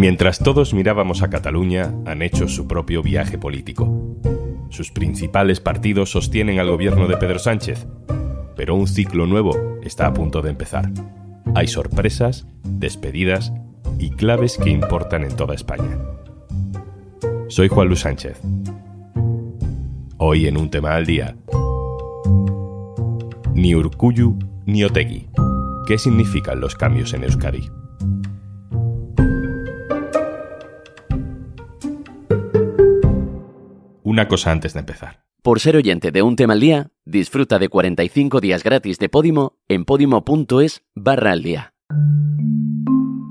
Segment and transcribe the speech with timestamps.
[0.00, 4.16] Mientras todos mirábamos a Cataluña, han hecho su propio viaje político.
[4.70, 7.86] Sus principales partidos sostienen al gobierno de Pedro Sánchez,
[8.56, 10.90] pero un ciclo nuevo está a punto de empezar.
[11.54, 13.52] Hay sorpresas, despedidas
[13.98, 15.98] y claves que importan en toda España.
[17.48, 18.40] Soy Juan Luis Sánchez.
[20.16, 21.36] Hoy en un tema al día.
[23.52, 25.28] Ni Urcuyu ni Otegui.
[25.86, 27.68] ¿Qué significan los cambios en Euskadi?
[34.20, 35.24] Una cosa antes de empezar.
[35.42, 39.56] Por ser oyente de un tema al día, disfruta de 45 días gratis de Podimo
[39.66, 41.72] en podimo.es barra al día.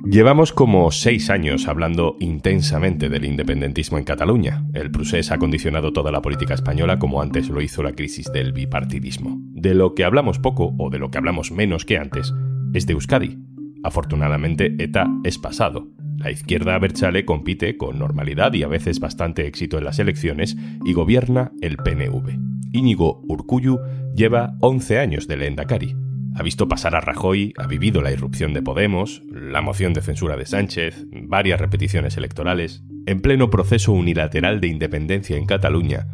[0.04, 4.66] Llevamos como seis años hablando intensamente del independentismo en Cataluña.
[4.74, 8.52] El procés ha condicionado toda la política española como antes lo hizo la crisis del
[8.52, 9.38] bipartidismo.
[9.52, 12.34] De lo que hablamos poco, o de lo que hablamos menos que antes,
[12.74, 13.38] es de Euskadi.
[13.84, 15.88] Afortunadamente, ETA es pasado.
[16.20, 20.94] La izquierda Berchale compite con normalidad y a veces bastante éxito en las elecciones y
[20.94, 22.38] gobierna el PNV.
[22.72, 23.80] Íñigo Urcuyu
[24.16, 25.96] lleva 11 años de Endacari
[26.40, 30.38] ha visto pasar a Rajoy, ha vivido la irrupción de Podemos, la moción de censura
[30.38, 32.82] de Sánchez, varias repeticiones electorales.
[33.08, 36.08] En pleno proceso unilateral de independencia en Cataluña,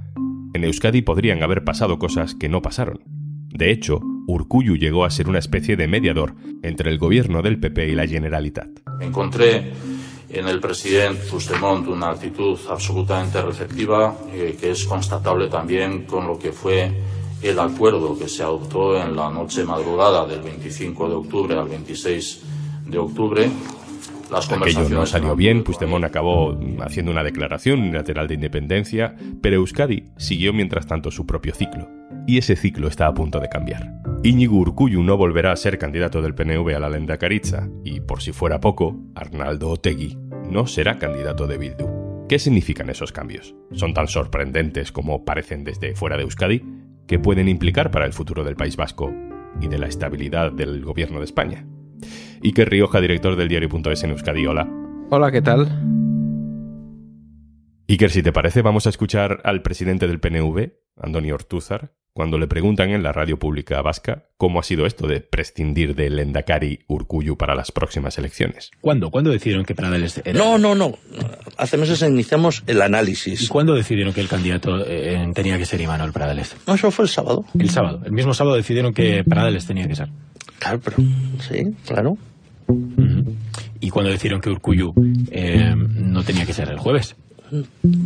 [0.55, 3.01] en Euskadi podrían haber pasado cosas que no pasaron.
[3.49, 6.33] De hecho, Urcuyu llegó a ser una especie de mediador
[6.63, 8.69] entre el gobierno del PP y la Generalitat.
[9.01, 9.73] Encontré
[10.35, 16.37] en el presidente Puigdemont una actitud absolutamente receptiva eh, que es constatable también con lo
[16.37, 16.91] que fue
[17.41, 22.43] el acuerdo que se adoptó en la noche madrugada del 25 de octubre al 26
[22.87, 23.49] de octubre.
[24.31, 30.05] Las Aquello no salió bien, Puigdemont acabó haciendo una declaración unilateral de independencia, pero Euskadi
[30.17, 31.87] siguió mientras tanto su propio ciclo.
[32.25, 33.93] Y ese ciclo está a punto de cambiar.
[34.23, 38.23] Íñigo Urcuyu no volverá a ser candidato del PNV a la Lenda Caritza, y por
[38.23, 40.17] si fuera poco, Arnaldo Otegui
[40.49, 42.27] no será candidato de Bildu.
[42.27, 43.55] ¿Qué significan esos cambios?
[43.71, 46.63] ¿Son tan sorprendentes como parecen desde fuera de Euskadi?
[47.07, 49.13] que pueden implicar para el futuro del País Vasco
[49.61, 51.65] y de la estabilidad del gobierno de España.
[52.43, 54.69] Iker Rioja, director del diario.es en Euskadi, hola.
[55.09, 55.67] Hola, ¿qué tal?
[57.87, 62.47] Iker, si te parece, vamos a escuchar al presidente del PNV, Andoni Ortúzar, cuando le
[62.47, 67.35] preguntan en la radio pública vasca cómo ha sido esto de prescindir del Endacari Urcuyu
[67.35, 68.71] para las próximas elecciones.
[68.79, 69.11] ¿Cuándo?
[69.11, 70.39] ¿Cuándo decidieron que Pradales era?
[70.39, 70.97] No, no, no.
[71.57, 73.41] Hace meses iniciamos el análisis.
[73.41, 76.55] ¿Y cuándo decidieron que el candidato eh, tenía que ser Imanol Pradales?
[76.65, 77.43] No, eso fue el sábado.
[77.59, 78.01] El sábado.
[78.05, 80.07] El mismo sábado decidieron que Pradales tenía que ser.
[80.57, 80.95] Claro, pero
[81.41, 82.17] sí, claro.
[83.81, 84.93] ¿Y cuándo decidieron que Urcuyu
[85.31, 87.17] eh, no tenía que ser el jueves?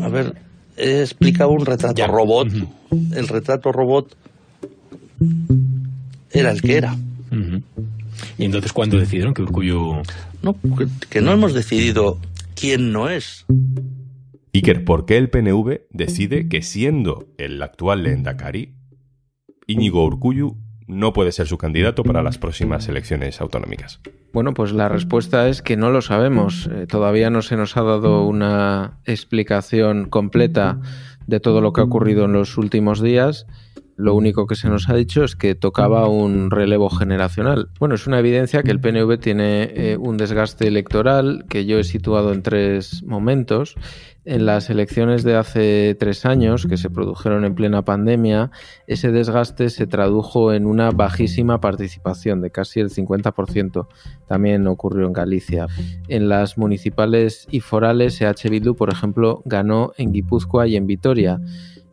[0.02, 0.34] A ver,
[0.80, 2.48] he explicado un retrato robot.
[3.14, 4.16] El retrato robot
[6.32, 6.96] era el que era.
[8.38, 10.02] ¿Y entonces cuándo decidieron que Urcuyo...?
[10.42, 10.56] No,
[11.10, 12.20] que, no hemos decidido
[12.56, 13.46] quién no es.
[14.54, 18.76] Iker, ¿por qué el PNV decide que siendo el actual Lendakari,
[19.68, 20.58] Íñigo Urcuyu
[20.90, 24.02] no puede ser su candidato para las próximas elecciones autonómicas?
[24.34, 26.68] Bueno, pues la respuesta es que no lo sabemos.
[26.74, 30.80] Eh, todavía no se nos ha dado una explicación completa
[31.28, 33.46] de todo lo que ha ocurrido en los últimos días.
[34.00, 37.68] Lo único que se nos ha dicho es que tocaba un relevo generacional.
[37.80, 41.84] Bueno, es una evidencia que el PNV tiene eh, un desgaste electoral que yo he
[41.84, 43.76] situado en tres momentos
[44.24, 48.52] en las elecciones de hace tres años, que se produjeron en plena pandemia,
[48.88, 53.88] ese desgaste se tradujo en una bajísima participación de casi el 50%.
[54.28, 55.68] También ocurrió en Galicia.
[56.08, 61.42] En las municipales y forales, EH Bildu, por ejemplo, ganó en Guipúzcoa y en Vitoria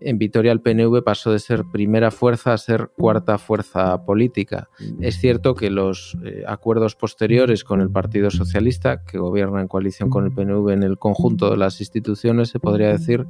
[0.00, 4.68] en Vitoria el PNV pasó de ser primera fuerza a ser cuarta fuerza política.
[5.00, 10.10] Es cierto que los eh, acuerdos posteriores con el Partido Socialista, que gobierna en coalición
[10.10, 13.26] con el PNV en el conjunto de las instituciones, se podría decir,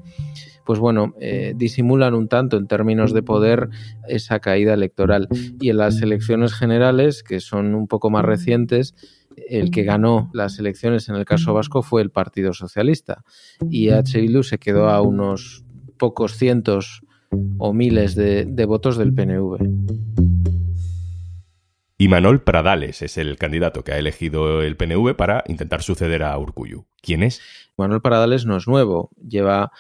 [0.64, 3.68] pues bueno, eh, disimulan un tanto en términos de poder
[4.08, 5.28] esa caída electoral.
[5.60, 8.94] Y en las elecciones generales, que son un poco más recientes,
[9.48, 13.22] el que ganó las elecciones en el caso vasco fue el Partido Socialista
[13.70, 14.42] y H.
[14.42, 15.65] Se quedó a unos
[15.96, 17.02] pocos cientos
[17.58, 19.58] o miles de, votos del PNV.
[21.98, 26.36] Y Manuel Pradales es el candidato que ha elegido el PNV para intentar suceder a
[26.38, 26.86] Urcuyu.
[27.00, 27.40] ¿Quién es?
[27.76, 29.72] Manuel Pradales no es nuevo, lleva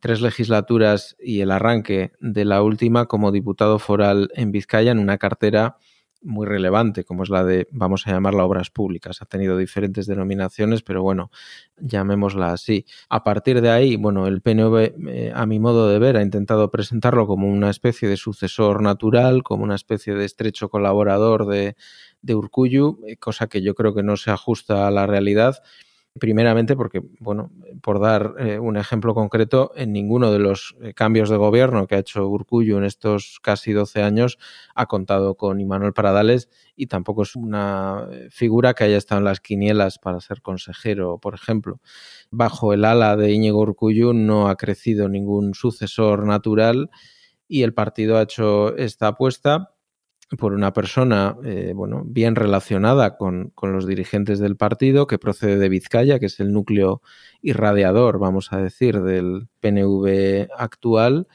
[0.00, 5.18] tres legislaturas y el arranque de la última como diputado foral en Vizcaya en una
[5.18, 5.76] cartera
[6.24, 9.22] muy relevante, como es la de, vamos a llamarla obras públicas.
[9.22, 11.30] Ha tenido diferentes denominaciones, pero bueno,
[11.78, 12.86] llamémosla así.
[13.08, 16.70] A partir de ahí, bueno, el PNV, eh, a mi modo de ver, ha intentado
[16.70, 21.76] presentarlo como una especie de sucesor natural, como una especie de estrecho colaborador de,
[22.22, 25.62] de Urcuyu, eh, cosa que yo creo que no se ajusta a la realidad
[26.20, 27.50] Primeramente porque, bueno,
[27.82, 31.96] por dar eh, un ejemplo concreto, en ninguno de los eh, cambios de gobierno que
[31.96, 34.38] ha hecho Urcullu en estos casi 12 años
[34.76, 39.24] ha contado con Imanuel Paradales y tampoco es una eh, figura que haya estado en
[39.24, 41.80] las quinielas para ser consejero, por ejemplo.
[42.30, 46.90] Bajo el ala de Íñigo Urcullu no ha crecido ningún sucesor natural
[47.48, 49.73] y el partido ha hecho esta apuesta
[50.38, 55.68] por una persona eh, bueno, bien relacionada con, los dirigentes del partido, que procede de
[55.68, 57.02] Vizcaya, que es el núcleo
[57.42, 61.28] irradiador, vamos a decir, del PNV actual.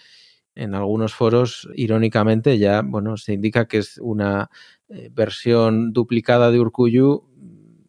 [0.56, 4.50] En algunos foros, irónicamente, ya bueno, se indica que es una
[4.89, 7.24] eh, versión duplicada de Urcuyu,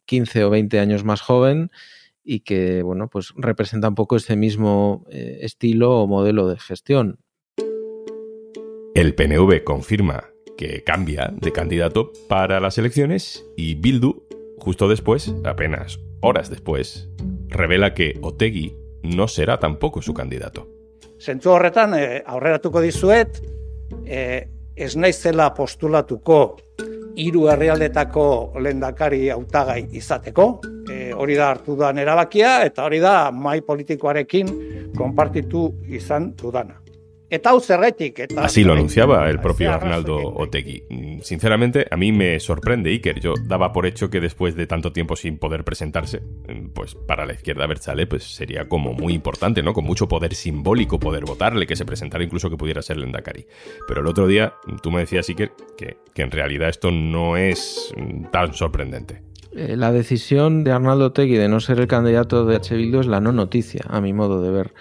[0.04, 1.70] 15 o 20 años más joven,
[2.22, 7.18] y que bueno, pues representa un poco ese mismo eh, estilo o modelo de gestión.
[8.94, 10.29] El PNV confirma
[10.60, 14.26] que cambia de candidato para las elecciones y Bildu,
[14.58, 17.08] justo después, apenas horas después,
[17.48, 20.68] revela que Otegi no será tampoco su candidato.
[21.18, 23.40] Zentzu horretan, e, aurreratuko dizuet,
[24.04, 26.58] e, ez naizela postulatuko
[27.16, 30.60] hiru herrialdetako lendakari hautagai izateko,
[30.92, 34.52] e, hori da hartu da erabakia eta hori da mai politikoarekin
[34.92, 36.82] konpartitu izan dudana.
[38.36, 40.84] Así lo anunciaba el propio Arnaldo Otegui.
[41.22, 43.20] Sinceramente, a mí me sorprende Iker.
[43.20, 46.22] Yo daba por hecho que después de tanto tiempo sin poder presentarse,
[46.74, 49.72] pues para la izquierda Berchale, pues sería como muy importante, ¿no?
[49.72, 53.46] Con mucho poder simbólico poder votarle, que se presentara incluso que pudiera ser Lendakari.
[53.86, 57.94] Pero el otro día tú me decías, Iker, que, que en realidad esto no es
[58.32, 59.22] tan sorprendente.
[59.52, 62.76] Eh, la decisión de Arnaldo Otegui de no ser el candidato de H.
[62.76, 64.74] Bildu es la no noticia, a mi modo de ver.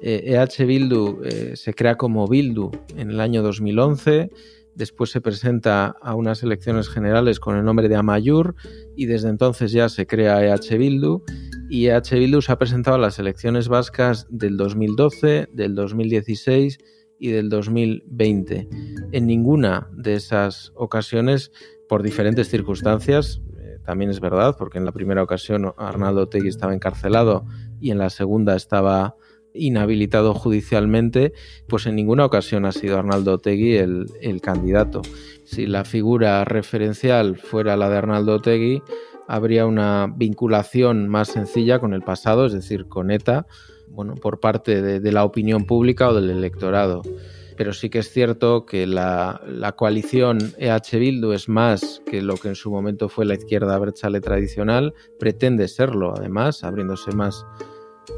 [0.00, 4.30] EH Bildu eh, se crea como Bildu en el año 2011,
[4.74, 8.54] después se presenta a unas elecciones generales con el nombre de Amayur
[8.96, 11.22] y desde entonces ya se crea EH Bildu
[11.68, 16.78] y EH Bildu se ha presentado a las elecciones vascas del 2012, del 2016
[17.18, 18.68] y del 2020.
[19.12, 21.50] En ninguna de esas ocasiones,
[21.88, 26.74] por diferentes circunstancias, eh, también es verdad, porque en la primera ocasión Arnaldo Tegui estaba
[26.74, 27.44] encarcelado
[27.80, 29.16] y en la segunda estaba
[29.58, 31.32] inhabilitado judicialmente,
[31.66, 35.02] pues en ninguna ocasión ha sido Arnaldo Otegui el, el candidato.
[35.44, 38.82] Si la figura referencial fuera la de Arnaldo Otegui,
[39.28, 43.46] habría una vinculación más sencilla con el pasado, es decir, con ETA,
[43.88, 47.02] bueno, por parte de, la opinión pública o del electorado.
[47.56, 52.36] Pero sí que es cierto que la, la, coalición EH Bildu es más que lo
[52.36, 57.44] que en su momento fue la izquierda Berchale tradicional, pretende serlo, además, abriéndose más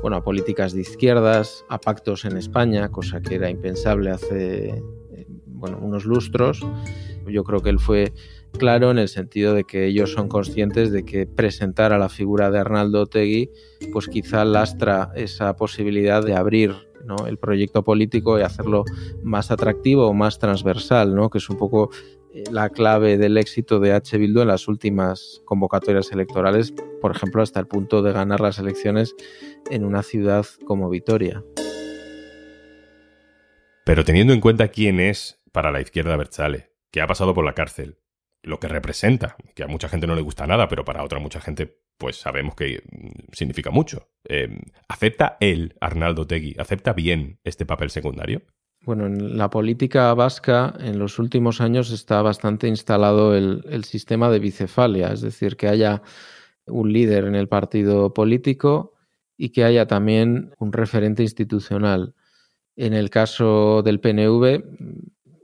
[0.02, 5.26] bueno, a políticas de izquierdas, a pactos en España, cosa que era impensable hace eh,
[5.46, 6.60] bueno, unos lustros.
[7.26, 8.12] Yo creo que él fue
[8.58, 12.50] claro en el sentido de que ellos son conscientes de que presentar a la figura
[12.50, 13.50] de Arnaldo Otegui,
[13.92, 16.89] pues quizá lastra esa posibilidad de abrir
[17.26, 18.84] el proyecto político y hacerlo
[19.22, 21.30] más atractivo o más transversal, ¿no?
[21.30, 21.90] que es un poco
[22.32, 24.16] eh, la clave del éxito de H.
[24.16, 29.14] Bildu en las últimas convocatorias electorales, por ejemplo, hasta el punto de ganar las elecciones
[29.70, 31.42] en una ciudad como Vitoria.
[33.84, 37.54] Pero teniendo en cuenta quién es para la izquierda Berchale, que ha pasado por la
[37.54, 37.98] cárcel,
[38.42, 41.40] lo que representa, que a mucha gente no le gusta nada, pero para otra mucha
[41.40, 42.82] gente, pues sabemos que
[43.30, 44.08] significa mucho.
[44.24, 48.42] Eh, ¿Acepta él, Arnaldo Tegui, acepta bien este papel secundario?
[48.82, 54.38] Bueno, en la política vasca en los últimos años está bastante instalado el, sistema de
[54.38, 56.00] bicefalia, es decir, que haya
[56.66, 58.94] un líder en el partido político
[59.36, 62.14] y que haya también un referente institucional.
[62.76, 64.64] En el caso del PNV,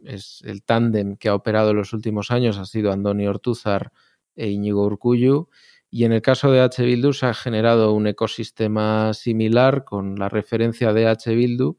[0.04, 3.92] es el tándem que ha operado en los últimos años ha sido Andoni Ortúzar
[4.34, 5.50] e Íñigo Urcullu.
[5.96, 6.84] Y en el caso de H.
[6.84, 11.34] Bildu se ha generado un ecosistema similar con la referencia de H.
[11.34, 11.78] Bildu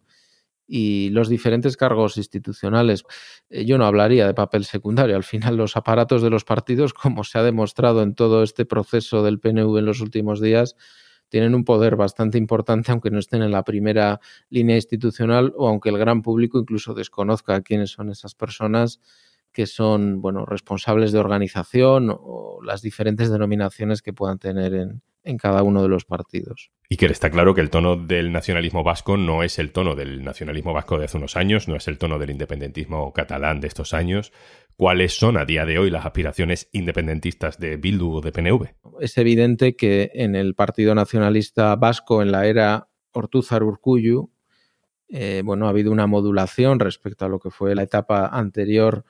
[0.65, 3.03] y los diferentes cargos institucionales.
[3.51, 5.15] Eh, yo no hablaría de papel secundario.
[5.15, 9.21] Al final, los aparatos de los partidos, como se ha demostrado en todo este proceso
[9.21, 10.75] del PNV en los últimos días,
[11.29, 14.19] tienen un poder bastante importante, aunque no estén en la primera
[14.49, 18.99] línea institucional o aunque el gran público incluso desconozca quiénes son esas personas
[19.57, 25.37] que son bueno, responsables de organización o las diferentes denominaciones que puedan tener en, en
[25.39, 26.69] cada uno de los partidos.
[26.87, 30.23] Y que está claro que el tono del nacionalismo vasco no es el tono del
[30.23, 33.95] nacionalismo vasco de hace unos años, no es el tono del independentismo catalán de estos
[33.95, 34.31] años.
[34.75, 38.75] ¿Cuáles son a día de hoy las aspiraciones independentistas de Bildu o de PNV?
[38.99, 44.29] Es evidente que en el Partido Nacionalista Vasco, en la era Ortúzar Urcuyu,
[45.09, 49.03] eh, bueno, ha habido una modulación respecto a lo que fue la etapa anterior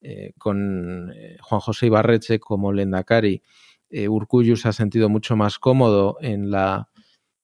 [0.00, 3.42] eh, con eh, Juan José Ibarreche como Lendakari
[3.90, 6.88] eh, Urcullu se ha sentido mucho más cómodo en la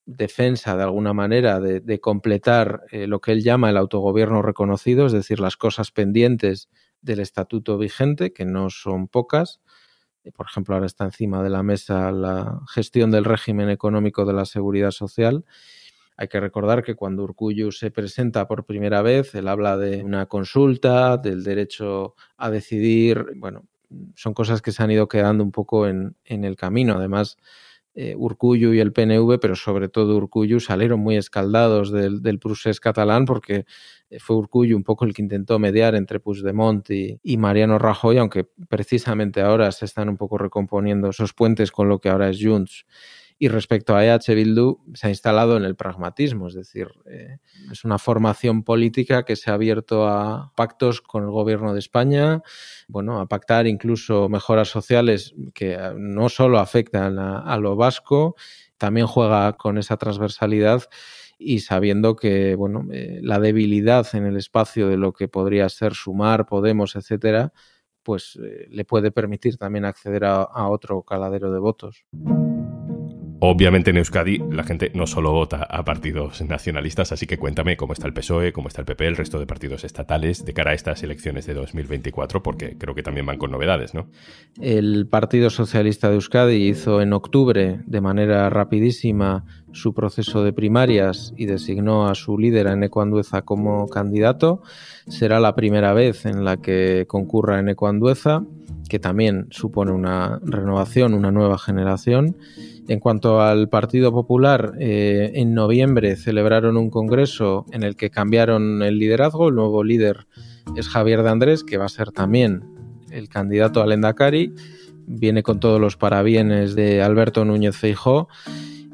[0.05, 5.11] defensa, de alguna manera, de, completar eh, lo que él llama el autogobierno reconocido, es
[5.11, 6.69] decir, las cosas pendientes
[7.01, 9.59] del estatuto vigente, que no son pocas.
[10.33, 14.45] Por ejemplo, ahora está encima de la mesa la gestión del régimen económico de la
[14.45, 15.45] seguridad social.
[16.17, 20.25] Hay que recordar que cuando Urcullu se presenta por primera vez, él habla de una
[20.25, 23.23] consulta, del derecho a decidir.
[23.35, 23.65] Bueno,
[24.15, 26.95] son cosas que se han ido quedando un poco en, en el camino.
[26.95, 27.37] Además,
[27.99, 33.25] eh, y el PNV, pero sobre todo Urcullu, salieron muy escaldados del, del procés catalán
[33.25, 33.65] porque
[34.11, 38.19] eh, fue Urcullu un poco el que intentó mediar entre Puigdemont y, y, Mariano Rajoy,
[38.19, 42.37] aunque precisamente ahora se están un poco recomponiendo esos puentes con lo que ahora es
[42.39, 42.85] Junts.
[43.39, 47.37] Y respecto a EH Bildu, se ha instalado en el pragmatismo, es decir, eh,
[47.71, 52.41] es una formación política que se ha abierto a pactos con el gobierno de España,
[52.87, 58.35] bueno, a pactar incluso mejoras sociales que no solo afectan a, lo vasco,
[58.79, 60.83] también juega con esa transversalidad
[61.37, 65.93] y sabiendo que bueno, eh, la debilidad en el espacio de lo que podría ser
[65.93, 67.53] Sumar, Podemos, etcétera,
[68.01, 72.03] pues eh, le puede permitir también acceder a otro caladero de votos.
[73.39, 77.93] Obviamente en Euskadi la gente no solo vota a partidos nacionalistas, así que cuéntame cómo
[77.93, 80.73] está el PSOE, cómo está el PP, el resto de partidos estatales de cara a
[80.73, 84.07] estas elecciones de 2024, porque creo que también van con novedades, ¿no?
[84.59, 91.33] El Partido Socialista de Euskadi hizo en octubre de manera rapidísima su proceso de primarias
[91.37, 94.63] y designó a su líder, Eneco Andueza, como candidato.
[95.07, 98.43] Será la primera vez en la que concurra Eneco Andueza,
[98.87, 102.37] que también supone una renovación, una nueva generación
[102.87, 108.81] en cuanto al Partido Popular, eh, en noviembre celebraron un congreso en el que cambiaron
[108.81, 109.49] el liderazgo.
[109.49, 110.27] El nuevo líder
[110.77, 112.63] es Javier de Andrés, que va a ser también
[113.11, 114.53] el candidato al Endacari.
[115.05, 118.29] Viene con todos los parabienes de Alberto Núñez Feijó.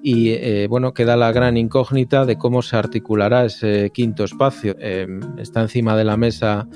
[0.01, 4.75] Y eh, bueno, queda la gran incógnita de cómo se articulará ese quinto espacio.
[4.79, 5.07] Eh,
[5.37, 6.67] está encima de la mesa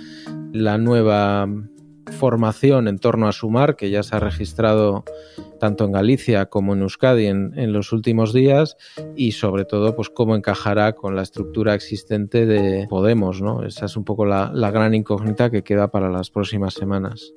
[0.54, 1.48] la nueva
[2.12, 5.04] formación en torno a Sumar, que ya se ha registrado
[5.60, 8.78] tanto en Galicia como en Euskadi en, los últimos días,
[9.16, 13.64] y sobre todo, pues cómo encajará con la estructura existente de Podemos, ¿no?
[13.64, 17.34] Esa es un poco la gran incógnita que queda para las próximas semanas.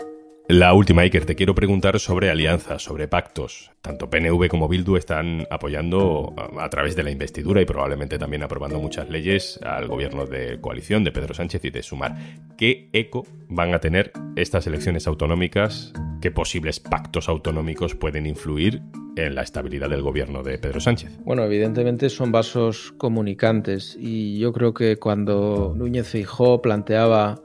[0.52, 3.71] La última, Iker, te quiero preguntar sobre alianzas, sobre pactos.
[3.83, 8.80] Tanto PNV como Bildu están apoyando a, través de la investidura y probablemente también aprobando
[8.80, 12.16] muchas leyes al gobierno de coalición de Pedro Sánchez y de Sumar.
[12.59, 15.92] ¿Qué eco van a tener estas elecciones autonómicas?
[16.21, 18.83] ¿Qué posibles pactos autonómicos pueden influir
[19.14, 21.16] en la estabilidad del gobierno de Pedro Sánchez?
[21.25, 27.40] Bueno, evidentemente son vasos comunicantes y yo creo que cuando Núñez Fijó planteaba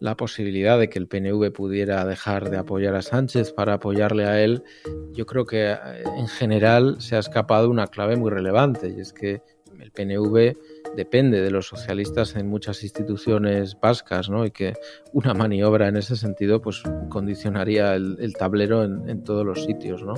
[0.00, 4.42] la posibilidad de que el PNV pudiera dejar de apoyar a Sánchez para apoyarle a
[4.42, 4.64] él,
[5.12, 5.76] yo creo que eh,
[6.18, 9.42] en general se ha escapado una clave muy relevante y es que
[9.80, 10.56] el PNV
[10.96, 14.44] depende de los socialistas en muchas instituciones vascas, ¿no?
[14.44, 14.74] Y que
[15.12, 20.14] una maniobra en ese sentido, pues condicionaría el, tablero en, en, todos los sitios, ¿no?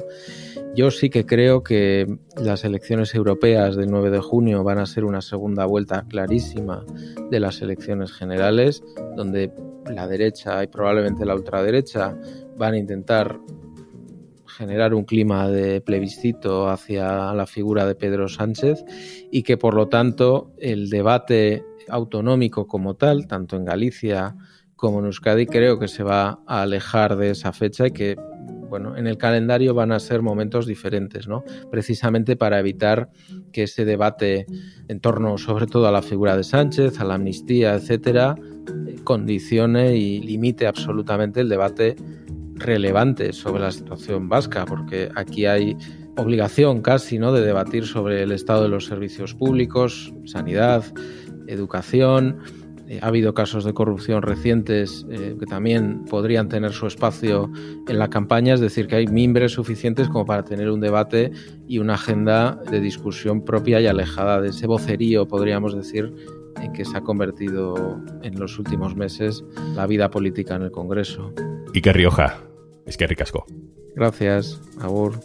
[0.75, 5.05] Yo sí que creo que las elecciones europeas del 9 de junio van a ser
[5.05, 6.85] una segunda vuelta clarísima
[7.31, 8.83] de las elecciones generales,
[9.17, 9.53] donde
[9.91, 12.17] la derecha y probablemente la ultraderecha
[12.57, 13.39] van a intentar
[14.57, 18.85] generar un clima de plebiscito hacia la figura de Pedro Sánchez
[19.31, 24.37] y que por lo tanto el debate autonómico como tal, tanto en Galicia
[24.77, 28.17] como en Euskadi, creo que se va a alejar de esa fecha y que
[28.73, 31.45] bueno, en el calendario van a ser momentos diferentes, ¿no?
[31.71, 33.11] Precisamente para evitar
[33.53, 34.47] que ese debate
[34.89, 38.35] en torno sobre todo a la figura de Sánchez, a la amnistía, etcétera,
[39.05, 41.97] condicione y limite absolutamente el debate
[42.63, 45.77] relevante sobre la situación vasca, porque aquí hay
[46.17, 47.33] obligación casi ¿no?
[47.33, 50.85] de debatir sobre el estado de los servicios públicos, sanidad,
[51.47, 52.39] educación.
[52.89, 57.51] Eh, ha habido casos de corrupción recientes eh, que también podrían tener su espacio
[57.89, 61.33] en la campaña, es decir, que hay mimbres suficientes como para tener un debate
[61.67, 66.13] y una agenda de discusión propia y alejada de ese vocerío, podríamos decir,
[66.61, 69.43] en que se ha convertido en los últimos meses
[69.75, 71.33] la vida política en el Congreso.
[71.73, 72.52] Y que Rioja,
[72.87, 73.47] es que ricasco.
[73.95, 75.21] Gracias, Agur.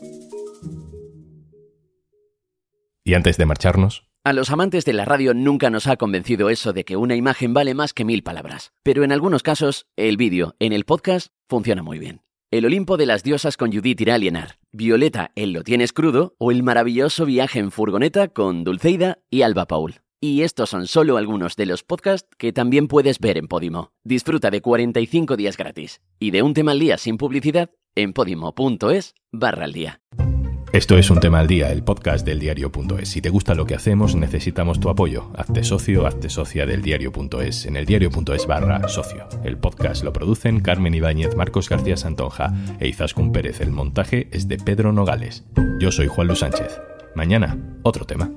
[3.03, 6.73] Y antes de marcharnos, a los amantes de la radio nunca nos ha convencido eso
[6.73, 8.73] de que una imagen vale más que mil palabras.
[8.83, 12.23] Pero en algunos casos, el vídeo en el podcast funciona muy bien.
[12.51, 14.59] El Olimpo de las Diosas con Judith irá alienar.
[14.73, 16.35] Violeta, el Lo Tienes Crudo.
[16.39, 20.01] O el maravilloso viaje en furgoneta con Dulceida y Alba Paul.
[20.19, 23.91] Y estos son solo algunos de los podcasts que también puedes ver en Podimo.
[24.03, 29.13] Disfruta de 45 días gratis y de un tema al día sin publicidad en podimo.es
[29.31, 30.01] barra al día.
[30.74, 33.09] Esto es Un Tema al Día, el podcast del diario.es.
[33.09, 35.31] Si te gusta lo que hacemos, necesitamos tu apoyo.
[35.36, 39.27] Hazte socio, hazte socia del diario.es en el diario.es barra socio.
[39.43, 43.62] El podcast lo producen Carmen Ibáñez, Marcos García Santonja e Izaskun Pérez.
[43.62, 45.45] El montaje es de Pedro Nogales.
[45.79, 46.81] Yo soy Juan Luis Sánchez.
[47.15, 48.29] Mañana, otro tema.